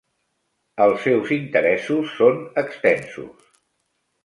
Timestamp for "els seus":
0.85-1.33